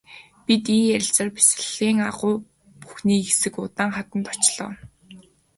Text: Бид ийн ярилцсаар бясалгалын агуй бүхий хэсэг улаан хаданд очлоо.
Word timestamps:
Бид 0.45 0.63
ийн 0.75 0.85
ярилцсаар 0.95 1.29
бясалгалын 1.35 1.97
агуй 2.09 2.35
бүхий 2.81 3.21
хэсэг 3.27 3.53
улаан 3.63 3.91
хаданд 3.95 4.25
очлоо. 4.33 4.71